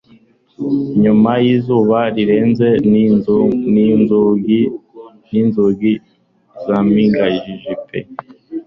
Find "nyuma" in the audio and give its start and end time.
1.03-1.31